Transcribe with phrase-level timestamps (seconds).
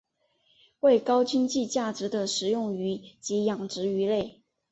[0.79, 4.41] 为高经济价值的食用鱼及养殖鱼类。